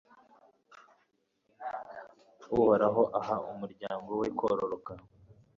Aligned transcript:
uhoraho 2.57 3.01
aha 3.19 3.35
umuryango 3.51 4.09
we 4.21 4.27
kororoka 4.39 4.93